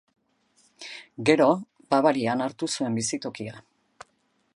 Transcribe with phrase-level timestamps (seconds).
[1.29, 1.47] Gero,
[1.95, 3.61] Bavarian hartu zuen bizitokia.